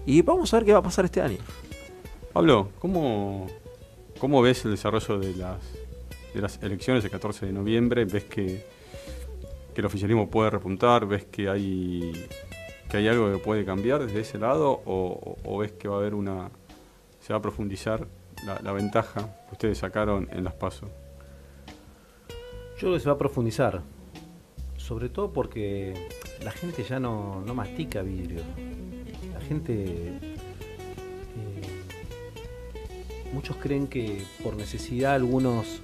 [0.07, 1.39] Y vamos a ver qué va a pasar este año.
[2.33, 3.47] Pablo, ¿cómo,
[4.19, 5.59] cómo ves el desarrollo de las,
[6.35, 8.05] de las elecciones el 14 de noviembre?
[8.05, 8.67] ¿Ves que,
[9.73, 11.07] que el oficialismo puede repuntar?
[11.07, 12.13] ¿Ves que hay
[12.97, 16.51] hay algo que puede cambiar desde ese lado o, ves que va a haber una,
[17.21, 18.07] se va a profundizar
[18.63, 20.89] la, ventaja que ustedes sacaron en las pasos?
[22.75, 23.83] Yo creo que se va a profundizar,
[24.77, 25.95] sobre todo porque
[26.45, 28.43] la gente ya no, mastica vidrio.
[29.33, 29.85] La gente...
[29.87, 30.37] Eh,
[33.33, 35.81] muchos creen que por necesidad algunos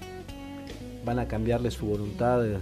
[1.05, 2.45] van a cambiarle su voluntad.
[2.45, 2.59] Eh,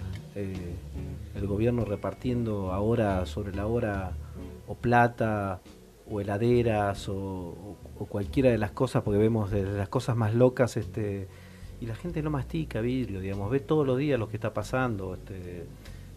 [1.35, 4.13] el gobierno repartiendo ahora sobre la hora
[4.69, 5.61] o plata
[6.11, 7.77] o heladeras o,
[8.09, 11.29] cualquiera de las cosas, porque vemos de las cosas más locas, este,
[11.81, 15.15] y la gente no mastica vidrio, digamos, ve todos los días lo que está pasando,
[15.15, 15.67] este,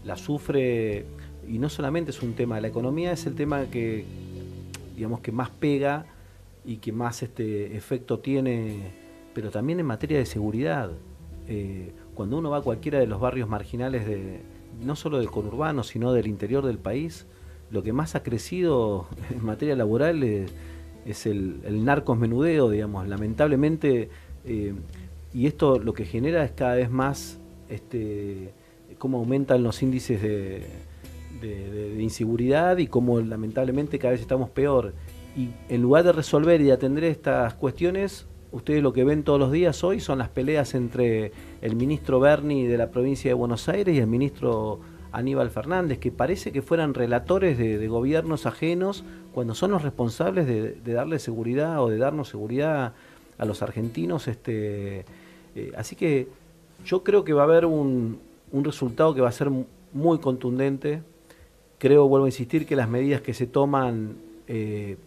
[0.05, 1.05] la sufre,
[1.47, 4.05] y no solamente es un tema, la economía es el tema que,
[4.95, 6.05] digamos, que más pega
[6.63, 8.91] y que más este efecto tiene,
[9.33, 10.91] pero también en materia de seguridad.
[11.47, 14.41] Eh, cuando uno va a cualquiera de los barrios marginales de
[14.79, 17.25] no solo del conurbano, sino del interior del país,
[17.71, 21.86] lo que más ha crecido en materia laboral es, el, el,
[22.71, 23.07] digamos.
[23.07, 24.10] Lamentablemente,
[24.45, 24.73] eh,
[25.34, 28.53] y esto lo que genera es cada vez más este,
[28.97, 30.67] cómo aumentan los índices de,
[31.99, 34.93] inseguridad y cómo lamentablemente cada vez estamos peor.
[35.36, 39.39] Y en lugar de resolver y de atender estas cuestiones, ustedes lo que ven todos
[39.39, 41.31] los días hoy son las peleas entre
[41.62, 44.81] el ministro Berni de la provincia de Buenos Aires y el ministro
[45.12, 50.93] Aníbal Fernández, que parece que fueran relatores de, gobiernos ajenos cuando son los responsables de,
[50.93, 52.93] darle seguridad o de darnos seguridad
[53.38, 54.28] a los argentinos.
[54.28, 55.06] Este,
[55.56, 56.28] eh, así que
[56.86, 58.19] yo creo que va a haber un,
[58.54, 59.50] resultado que va a ser
[59.93, 61.02] muy contundente.
[61.78, 64.15] Creo, vuelvo a insistir, que las medidas que se toman,
[64.47, 64.97] eh,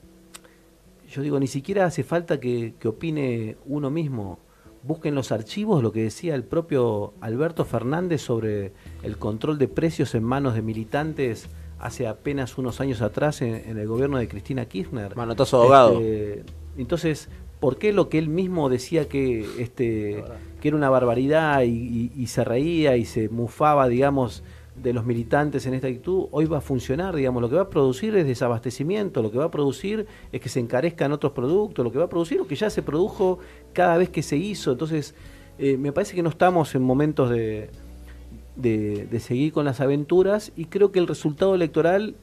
[1.09, 4.39] yo digo, ni siquiera hace falta que, que opine uno mismo
[4.87, 10.15] busquen los archivos lo que decía el propio Alberto Fernández sobre el control de precios
[10.15, 15.17] en manos de militantes hace apenas unos años atrás en, el gobierno de Cristina Kirchner.
[15.17, 16.01] Manotazo abogado.
[16.01, 16.45] Este,
[16.79, 17.29] entonces,
[17.61, 20.25] ¿por qué lo que él mismo decía que, este,
[20.61, 24.43] que era una barbaridad y se reía y se mufaba, digamos,
[24.77, 27.71] de los militantes en esta actitud hoy va a funcionar, digamos, lo que va a
[27.71, 31.93] producir es desabastecimiento, lo que va a producir es que se encarezcan otros productos, lo
[31.93, 33.39] que va a producir lo que ya se produjo
[33.73, 35.15] cada vez que se hizo, entonces
[35.59, 37.71] eh, me parece que no estamos en momentos de,
[38.57, 42.17] de, seguir con las aventuras y creo que el resultado electoral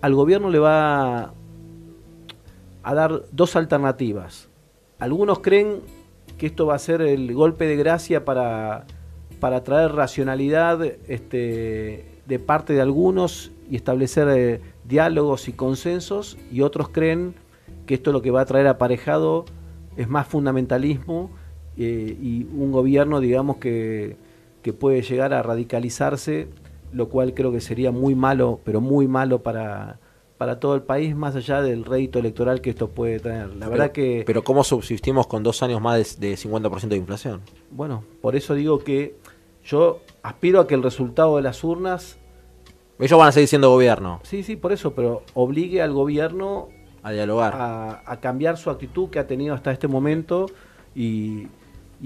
[0.00, 1.32] al gobierno le va
[2.82, 4.48] a dar dos alternativas.
[4.98, 5.80] Algunos creen
[6.36, 8.86] que esto va a ser el golpe de gracia para
[9.40, 16.62] para traer racionalidad este, de parte de algunos y establecer eh, diálogos y consensos, y
[16.62, 17.34] otros creen
[17.86, 19.44] que esto lo que va a traer aparejado
[19.96, 21.30] es más fundamentalismo
[21.76, 24.16] eh, y un gobierno, digamos, que,
[24.62, 26.48] que puede llegar a radicalizarse,
[26.92, 29.98] lo cual creo que sería muy malo, pero muy malo para,
[30.38, 33.54] para todo el país, más allá del rédito electoral que esto puede tener.
[33.56, 34.22] La verdad que...
[34.26, 37.40] Pero ¿cómo subsistimos con dos años más de, de 50% de inflación?
[37.70, 39.16] Bueno, por eso digo que
[39.68, 42.18] yo aspiro a que el resultado de las urnas...
[42.98, 44.20] Ellos van a seguir siendo gobierno.
[44.24, 46.68] Sí, sí, por eso, pero obligue al gobierno
[47.02, 47.54] a dialogar.
[48.04, 50.46] A, cambiar su actitud que ha tenido hasta este momento
[50.96, 51.46] y,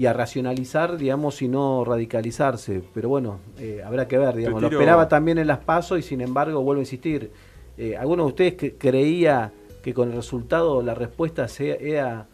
[0.05, 2.83] a racionalizar, digamos, y no radicalizarse.
[2.93, 4.61] Pero bueno, eh, habrá que ver, digamos.
[4.61, 7.31] Lo esperaba también en las pasos y sin embargo, vuelvo a insistir,
[7.77, 12.27] eh, ¿alguno de ustedes que creía que con el resultado la respuesta sea, era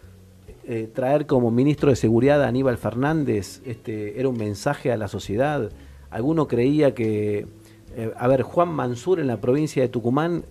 [0.72, 5.08] eh, traer como ministro de Seguridad a Aníbal Fernández este, era un mensaje a la
[5.08, 5.72] sociedad.
[6.12, 7.48] Alguno creía que,
[7.96, 10.44] eh, a ver, Juan Mansur en la provincia de Tucumán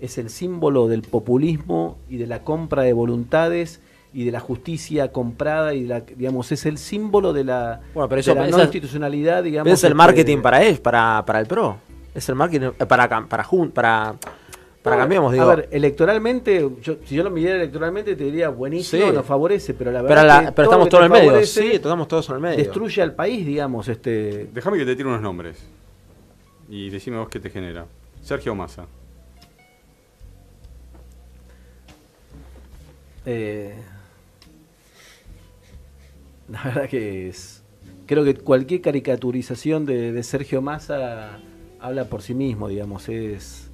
[0.00, 3.82] es el símbolo del populismo y de la compra de voluntades
[4.14, 8.22] y de la justicia comprada y la, digamos es el símbolo de la, bueno, pero
[8.22, 11.76] eso, no institucionalidad digamos es el marketing para él para para el pro
[12.14, 14.14] es el marketing para para para, para
[14.82, 15.44] para cambiamos, digo.
[15.44, 16.66] A ver, electoralmente,
[17.04, 20.54] si yo lo midiera electoralmente, te diría buenísimo, nos favorece, pero la verdad.
[20.54, 21.46] Pero, estamos todos en el medio.
[21.46, 22.56] Sí, estamos todos en el medio.
[22.56, 23.88] Destruye al país, digamos.
[23.88, 25.58] este Déjame que te tire unos nombres.
[26.70, 27.86] Y decime vos qué te genera.
[28.22, 28.86] Sergio Massa.
[33.26, 33.74] Eh,
[36.48, 37.62] la verdad que es.
[38.06, 41.38] Creo que cualquier caricaturización de, de Sergio Massa
[41.80, 43.08] habla por sí mismo, digamos.
[43.10, 43.69] Es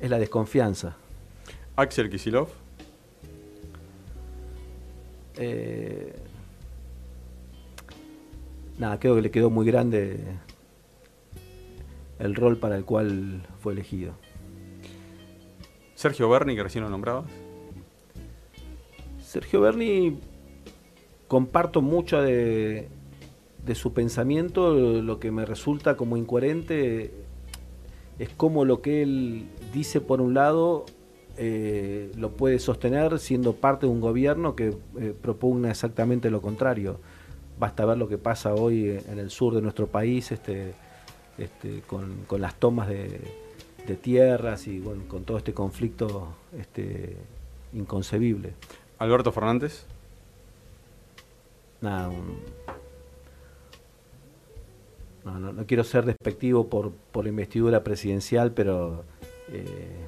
[0.00, 0.96] es la desconfianza.
[1.76, 2.48] Axel Kisilov.
[5.36, 6.12] Eh,
[8.78, 10.18] nada, creo que le quedó muy grande
[12.18, 14.14] el rol para el cual fue elegido.
[15.94, 17.26] Sergio Berni, que recién lo nombrabas.
[19.22, 20.18] Sergio Berni,
[21.28, 22.88] comparto mucho de,
[23.64, 27.12] de su pensamiento, lo que me resulta como incoherente
[28.18, 30.84] es como lo que él dice por un lado
[31.36, 36.98] eh, lo puede sostener siendo parte de un gobierno que eh, propugna exactamente lo contrario.
[37.58, 40.74] Basta ver lo que pasa hoy en el sur de nuestro país este,
[41.38, 43.20] este, con, las tomas de,
[44.02, 46.28] tierras y con todo este conflicto
[46.58, 47.16] este,
[47.72, 48.52] inconcebible.
[48.98, 49.84] Alberto Fernández.
[51.80, 52.10] Nada,
[55.24, 59.04] no, no, quiero ser despectivo por, por la investidura presidencial, pero
[59.52, 60.06] eh,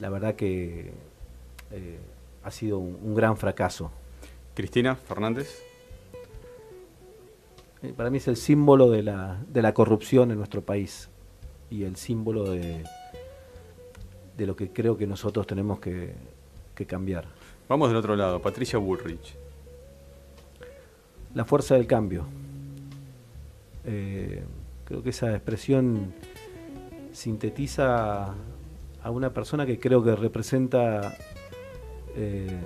[0.00, 0.92] la verdad que
[1.70, 1.98] eh,
[2.42, 3.90] ha sido un, gran fracaso.
[4.54, 5.62] Cristina Fernández.
[7.82, 11.08] Eh, para mí es el símbolo de la, de la corrupción en nuestro país
[11.70, 12.84] y el símbolo de,
[14.36, 16.14] de lo que creo que nosotros tenemos que,
[16.74, 17.26] que cambiar.
[17.68, 19.36] Vamos del otro lado, Patricia Bullrich.
[21.34, 22.26] La fuerza del cambio.
[23.82, 26.14] Creo que esa expresión
[27.14, 28.34] sintetiza
[29.02, 31.16] a una persona que creo que representa,
[32.16, 32.58] eh,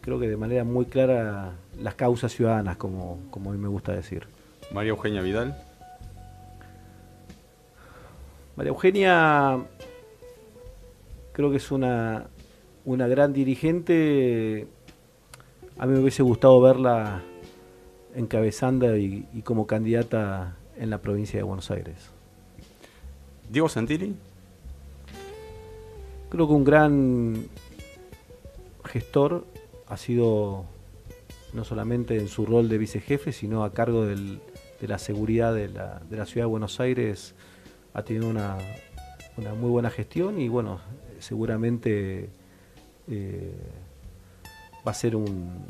[0.00, 3.92] creo que de manera muy clara, las causas ciudadanas, como, como a mí me gusta
[3.92, 4.26] decir.
[4.72, 5.56] María Eugenia Vidal.
[8.56, 9.58] María Eugenia
[11.32, 12.28] creo que es una,
[12.84, 14.68] una gran dirigente.
[15.78, 17.22] A mí me hubiese gustado verla
[18.14, 22.13] encabezando y, y, como candidata en la provincia de Buenos Aires.
[23.48, 24.14] Diego Santilli.
[26.30, 27.46] Creo que un gran
[28.84, 29.44] gestor
[29.86, 30.64] ha sido
[31.52, 34.40] no solamente en su rol de vicejefe, sino a cargo de
[34.80, 37.34] la seguridad de la, ciudad de Buenos Aires.
[37.94, 38.58] Ha tenido una,
[39.58, 40.80] muy buena gestión y bueno,
[41.20, 42.28] seguramente
[43.08, 43.54] eh,
[44.86, 45.64] va a ser un,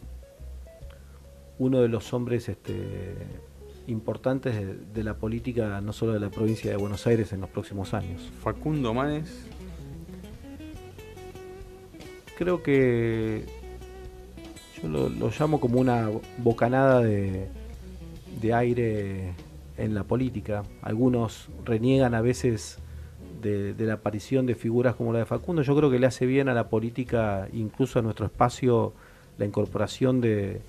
[1.59, 3.15] uno de los hombres este,
[3.87, 7.51] importantes de, de, la política, no solo de la provincia de Buenos Aires en los
[7.51, 8.23] próximos años.
[8.43, 9.47] Facundo Manes.
[12.37, 13.45] Creo que
[14.83, 17.49] yo lo, lo llamo como una bocanada de,
[18.41, 19.35] de aire
[19.77, 20.65] en la política.
[20.83, 22.79] Algunos reniegan a veces
[23.41, 26.27] de, de, la aparición de figuras como la de Facundo, yo creo que le hace
[26.27, 28.95] bien a la política, incluso a nuestro espacio,
[29.37, 30.63] la incorporación de,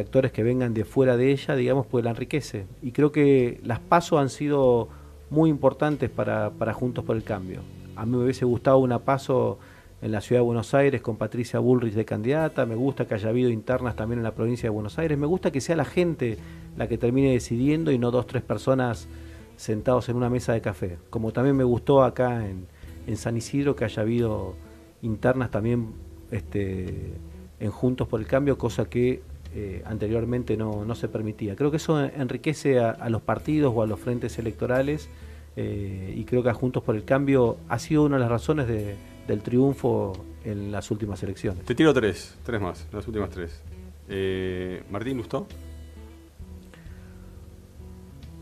[0.00, 2.66] actores que vengan de fuera de ella, digamos, pues la enriquece.
[2.82, 4.88] Y creo que las pasos han sido
[5.30, 7.60] muy importantes para, para Juntos por el Cambio.
[7.96, 9.58] A mí me hubiese gustado una paso
[10.02, 13.30] en la ciudad de Buenos Aires con Patricia Bullrich de candidata, me gusta que haya
[13.30, 16.36] habido internas también en la provincia de Buenos Aires, me gusta que sea la gente
[16.76, 19.08] la que termine decidiendo y no dos, tres personas
[19.56, 20.98] sentados en una mesa de café.
[21.08, 22.66] Como también me gustó acá en,
[23.06, 24.54] en San Isidro que haya habido
[25.00, 25.92] internas también
[26.30, 27.14] este,
[27.60, 29.22] en Juntos por el Cambio, cosa que
[29.54, 31.56] eh, anteriormente no, no, se permitía.
[31.56, 35.08] Creo que eso enriquece a, a los partidos o a los frentes electorales
[35.56, 38.66] eh, y creo que a Juntos por el Cambio ha sido una de las razones
[38.66, 38.96] de,
[39.28, 40.12] del triunfo
[40.44, 41.64] en las últimas elecciones.
[41.64, 43.62] Te tiro tres, tres más, las últimas tres.
[44.08, 45.46] Eh, Martín Lustó.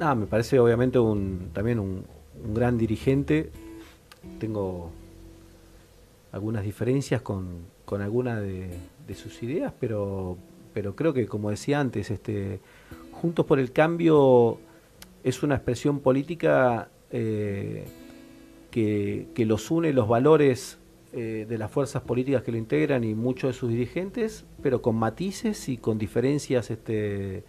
[0.01, 2.05] Ah, me parece obviamente un, también un,
[2.43, 3.51] un, gran dirigente.
[4.41, 4.91] Tengo
[6.33, 8.71] algunas diferencias con, con algunas de,
[9.07, 10.39] de, sus ideas, pero,
[10.73, 12.61] pero creo que, como decía antes, este,
[13.13, 14.59] Juntos por el Cambio
[15.23, 17.85] es una expresión política eh,
[18.71, 20.79] que, que, los une los valores
[21.13, 24.97] eh, de las fuerzas políticas que lo integran y muchos de sus dirigentes, pero con
[24.97, 27.45] matices y con diferencias este,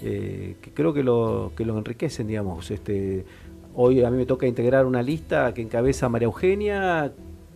[0.00, 2.70] eh, que creo que lo, que lo enriquecen, digamos.
[2.70, 3.24] Este,
[3.74, 7.12] hoy a mí me toca integrar una lista que encabeza María Eugenia,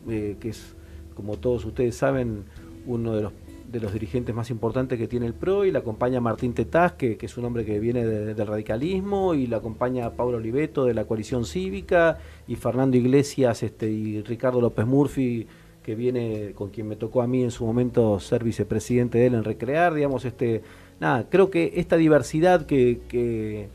[0.07, 0.75] que es,
[1.15, 2.45] como todos ustedes saben,
[2.87, 3.33] uno de los,
[3.73, 7.17] de los dirigentes más importantes que tiene el PRO, y la acompaña Martín Tetaz, que,
[7.17, 10.95] que es un hombre que viene de, del radicalismo, y la acompaña Pablo Oliveto de
[10.95, 15.47] la coalición cívica, y Fernando Iglesias este, y Ricardo López Murphy,
[15.83, 19.35] que viene con quien me tocó a mí en su momento ser vicepresidente de él
[19.35, 20.63] en Recrear, digamos, este
[21.01, 23.69] nada, creo que esta diversidad que,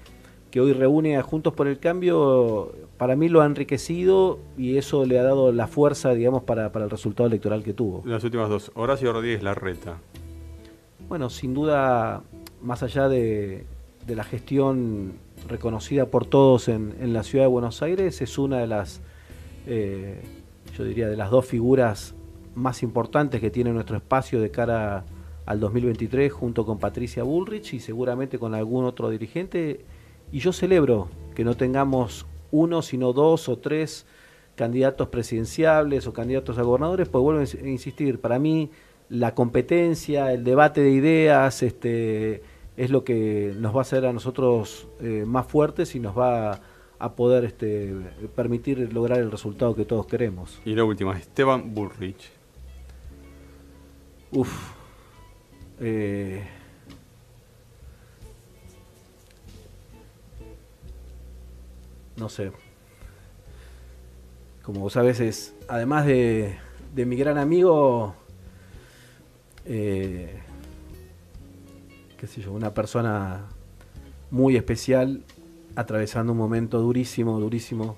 [0.51, 5.05] que, hoy reúne a Juntos por el Cambio, para mí lo ha enriquecido y eso
[5.05, 8.03] le ha dado la fuerza, digamos, para, para el resultado electoral que tuvo.
[8.05, 9.97] Las últimas dos, Horacio Rodríguez Larreta.
[11.07, 12.23] Bueno, sin duda,
[12.61, 13.65] más allá de,
[14.05, 15.13] de la gestión
[15.47, 19.01] reconocida por todos en, en, la ciudad de Buenos Aires, es una de las,
[19.67, 20.21] eh,
[20.75, 22.15] yo diría, de las dos figuras
[22.55, 25.05] más importantes que tiene nuestro espacio de cara
[25.45, 29.85] al 2023 junto con Patricia Bullrich y seguramente con algún otro dirigente.
[30.31, 34.05] Y yo celebro que no tengamos uno, sino dos o tres
[34.55, 38.71] candidatos presidenciables o candidatos a gobernadores, pues vuelvo a insistir, para mí
[39.09, 42.41] la competencia, el debate de ideas, este,
[42.75, 46.53] es lo que nos va a hacer a nosotros eh, más fuertes y nos va
[46.53, 46.61] a,
[46.99, 47.93] a poder este,
[48.35, 50.59] permitir lograr el resultado que todos queremos.
[50.65, 52.31] Y la última, Esteban Bullrich.
[54.31, 54.73] Uf,
[55.79, 56.43] eh,
[62.17, 62.51] no sé.
[64.63, 66.57] Como vos sabés, es, además de,
[66.93, 68.15] de mi gran amigo,
[69.65, 70.41] eh,
[72.17, 73.45] qué sé yo, una persona
[74.29, 75.23] muy especial,
[75.75, 77.95] atravesando un momento durísimo, durísimo.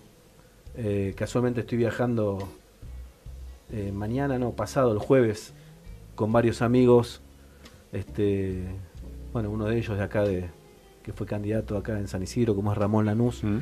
[0.76, 2.47] Eh, casualmente estoy viajando
[3.72, 5.53] eh, mañana, no, pasado, el jueves,
[6.15, 7.22] con varios amigos
[7.91, 8.63] este,
[9.34, 10.49] bueno, uno de ellos de acá, de,
[11.03, 13.43] que fue candidato acá en San Isidro, como es Ramón Lanús.
[13.43, 13.59] Mm.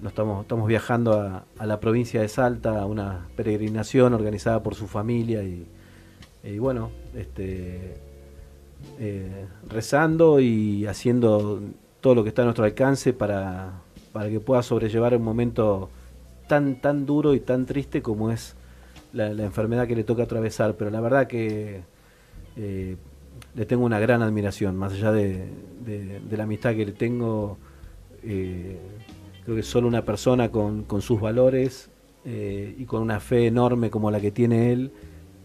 [0.00, 4.86] Nos estamos, estamos viajando a, la provincia de Salta, a una peregrinación organizada por su
[4.86, 5.66] familia y,
[6.42, 7.96] y bueno, este,
[8.98, 11.60] eh, rezando y haciendo
[12.00, 13.82] todo lo que está a nuestro alcance para,
[14.12, 15.90] para que pueda sobrellevar un momento
[16.48, 18.56] tan, tan duro y tan triste como es
[19.12, 20.76] la, enfermedad que le toca atravesar.
[20.76, 21.82] Pero la verdad que
[22.56, 22.96] eh,
[23.54, 25.48] le tengo una gran admiración, más allá de,
[26.30, 27.58] la amistad que le tengo.
[28.22, 28.78] Eh,
[29.50, 31.90] creo que solo una persona con, sus valores
[32.24, 34.92] eh, y con una fe enorme como la que tiene él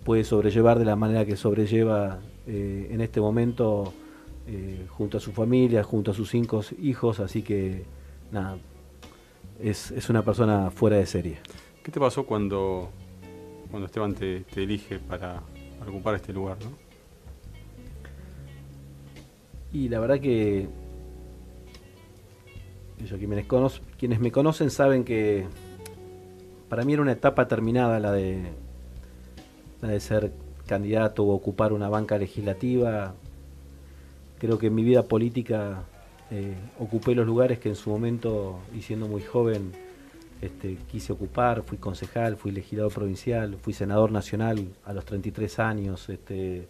[0.04, 3.92] puede sobrellevar de la manera que sobrelleva en este momento
[4.90, 7.20] junto a su familia, junto a sus cinco hijos.
[7.20, 7.86] Así que
[8.32, 8.60] nada,
[9.60, 11.40] es, es una persona fuera de serie.
[11.82, 12.92] ¿Qué te pasó cuando,
[13.72, 15.42] cuando Esteban te, elige para,
[15.88, 16.58] ocupar este lugar?
[16.64, 16.70] ¿no?
[19.74, 20.70] Y la verdad que
[23.98, 25.46] quienes, me conocen saben que
[26.70, 28.44] para mí era una etapa terminada la de,
[29.82, 30.32] la de ser
[30.66, 33.14] candidato o ocupar una banca legislativa.
[34.40, 35.84] Creo que en mi vida política
[36.32, 39.72] eh, ocupé los lugares que en su momento, y siendo muy joven,
[40.42, 46.10] este, quise ocupar, fui concejal, fui legislador provincial, fui senador nacional a los 33 años,
[46.10, 46.68] este,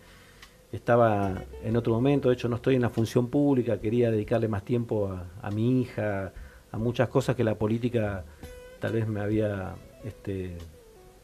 [0.75, 4.63] estaba en otro momento, de hecho no estoy en la función pública, quería dedicarle más
[4.63, 6.33] tiempo a, mi hija,
[6.71, 8.25] a muchas cosas que la política
[8.79, 10.57] tal vez me había este,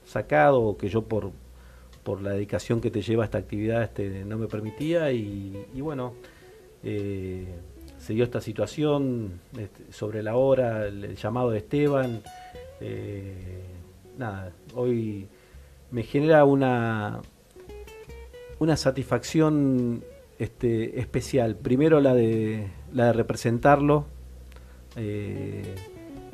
[0.05, 1.31] sacado o que yo por,
[2.03, 6.13] por la dedicación que te lleva a esta actividad este, no me permitía y, bueno,
[6.83, 7.45] eh,
[7.99, 12.21] se dio esta situación este, sobre la hora, el, llamado de Esteban.
[12.79, 13.61] Eh,
[14.17, 15.27] nada, hoy
[15.91, 17.21] me genera una,
[18.61, 20.03] una satisfacción
[20.39, 21.55] este, especial.
[21.55, 24.05] Primero la de, la de representarlo,
[24.95, 25.63] eh,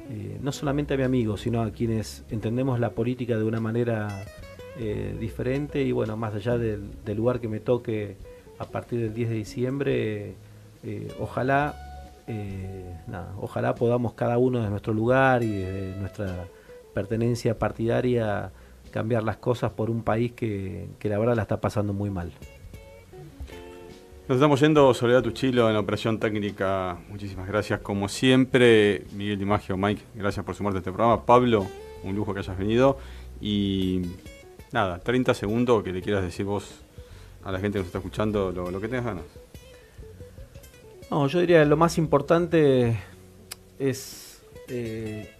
[0.09, 4.25] eh, no solamente a mi amigo, sino a quienes entendemos la política de una manera
[5.19, 8.15] diferente y bueno, más allá del, lugar que me toque
[8.59, 10.36] a partir del 10 de diciembre
[10.84, 11.75] eh, ojalá,
[12.28, 12.95] eh,
[13.41, 16.47] ojalá podamos cada uno de nuestro lugar y de nuestra
[16.93, 18.51] pertenencia partidaria
[18.90, 22.32] cambiar las cosas por un país que, la verdad la está pasando muy mal.
[24.28, 26.98] Nos estamos yendo, Soledad Tuchilo, en la operación técnica.
[27.10, 27.80] Muchísimas gracias.
[27.80, 31.26] Como siempre, Miguel Dimagio, Mike, gracias por sumarte a este programa.
[31.26, 31.66] Pablo,
[32.04, 32.98] un lujo que hayas venido.
[33.40, 34.02] Y
[34.74, 36.82] nada, 30 segundos que le quieras decir vos
[37.44, 39.24] a la gente que nos está escuchando lo, lo que tengas ganas.
[41.10, 43.00] No, yo diría que lo más importante
[43.80, 45.34] es eh,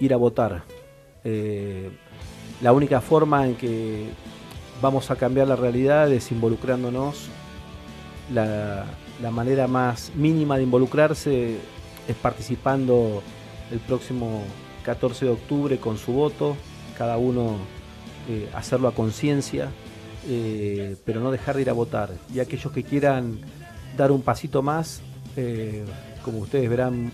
[0.00, 0.62] ir a votar.
[1.22, 1.90] Eh,
[2.60, 4.08] la única forma en que
[4.80, 7.28] vamos a cambiar la realidad es involucrándonos.
[8.32, 8.86] La,
[9.30, 11.56] manera más mínima de involucrarse
[12.06, 13.22] es participando
[13.70, 14.42] el próximo
[14.84, 16.56] 14 de octubre con su voto,
[16.98, 17.56] cada uno
[18.28, 19.70] eh, hacerlo a conciencia,
[21.04, 22.10] pero no dejar de ir a votar.
[22.34, 23.40] Y aquellos que quieran
[23.96, 25.00] dar un pasito más.
[25.36, 25.84] Eh,
[26.22, 27.12] como ustedes verán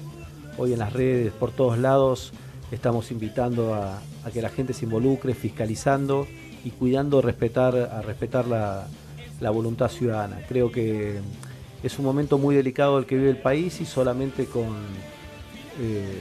[0.58, 2.32] hoy en las redes, por todos lados,
[2.70, 4.00] estamos invitando a,
[4.32, 6.26] que la gente se involucre, fiscalizando
[6.64, 8.86] y cuidando respetar, a respetar la,
[9.50, 10.40] voluntad ciudadana.
[10.48, 11.18] Creo que
[11.82, 14.68] es un momento muy delicado el que vive el país y solamente con,
[15.80, 16.18] eh,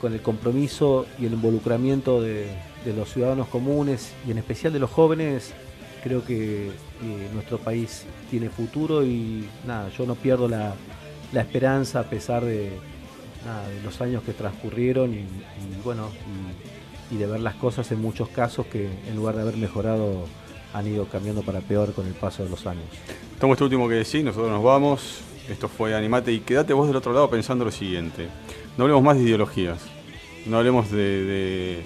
[0.00, 2.48] con el compromiso y el involucramiento de,
[2.96, 5.52] los ciudadanos comunes y en especial de los jóvenes
[6.02, 6.72] creo que eh,
[7.34, 10.74] nuestro país tiene futuro y nada, yo no pierdo la,
[11.34, 12.70] esperanza a pesar de,
[13.84, 15.24] los años que transcurrieron y,
[15.84, 16.08] bueno,
[17.10, 20.26] y, de ver las cosas en muchos casos que en lugar de haber mejorado
[20.72, 22.84] han ido cambiando para peor con el paso de los años.
[23.40, 26.96] Tomo este último que decís, nosotros nos vamos, esto fue Animate y quédate vos del
[26.96, 28.28] otro lado pensando lo siguiente,
[28.76, 29.80] no hablemos más de ideologías,
[30.46, 31.82] no hablemos de,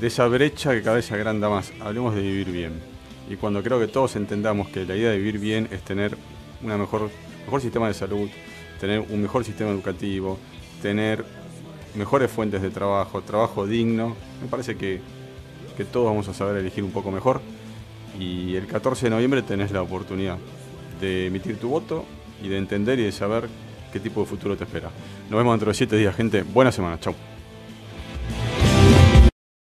[0.00, 2.94] de esa brecha que cada vez se agranda más, hablemos de vivir bien.
[3.28, 6.16] Y cuando creo que todos entendamos que la idea de vivir bien es tener
[6.62, 7.10] un mejor,
[7.44, 8.28] mejor sistema de salud,
[8.80, 10.38] tener un mejor sistema educativo,
[10.84, 11.24] tener
[11.94, 15.00] mejores fuentes de trabajo, trabajo digno, me parece que,
[15.78, 17.40] que todos vamos a saber elegir un poco mejor.
[18.20, 20.36] Y el 14 de noviembre tenés la oportunidad
[21.00, 22.04] de emitir tu voto
[22.42, 23.48] y de entender y de saber
[23.94, 24.90] qué tipo de futuro te espera.
[25.30, 26.42] Nos vemos dentro de 7 días, gente.
[26.42, 27.00] Buena semana.
[27.00, 27.14] Chau.